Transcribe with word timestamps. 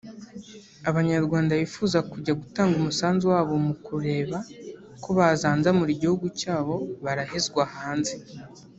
Abanyarwanda 0.89 1.51
bifuza 1.61 1.97
kujya 2.11 2.33
gutanga 2.41 2.73
umusanzu 2.77 3.23
wabo 3.33 3.55
mukureba 3.67 4.37
ko 5.03 5.09
bazanzamura 5.17 5.91
igihugu 5.93 6.25
cyabo 6.39 6.75
barahezwa 7.03 7.63
hanze 7.77 8.15